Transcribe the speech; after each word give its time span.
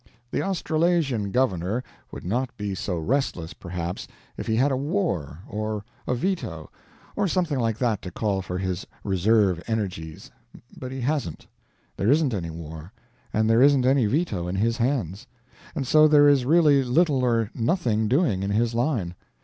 The 0.31 0.41
Australasian 0.41 1.29
Governor 1.29 1.83
would 2.11 2.25
not 2.25 2.57
be 2.57 2.73
so 2.73 2.97
restless, 2.97 3.53
perhaps, 3.53 4.07
if 4.35 4.47
he 4.47 4.55
had 4.55 4.71
a 4.71 4.75
war, 4.75 5.43
or 5.47 5.85
a 6.07 6.15
veto, 6.15 6.71
or 7.15 7.27
something 7.27 7.59
like 7.59 7.77
that 7.77 8.01
to 8.01 8.09
call 8.09 8.41
for 8.41 8.57
his 8.57 8.87
reserve 9.03 9.61
energies, 9.67 10.31
but 10.75 10.91
he 10.91 11.01
hasn't. 11.01 11.45
There 11.97 12.09
isn't 12.09 12.33
any 12.33 12.49
war, 12.49 12.91
and 13.31 13.47
there 13.47 13.61
isn't 13.61 13.85
any 13.85 14.07
veto 14.07 14.47
in 14.47 14.55
his 14.55 14.77
hands. 14.77 15.27
And 15.75 15.85
so 15.85 16.07
there 16.07 16.27
is 16.27 16.47
really 16.47 16.83
little 16.83 17.23
or 17.23 17.51
nothing 17.53 18.07
doing 18.07 18.41
in 18.41 18.49
his 18.49 18.73
line. 18.73 19.13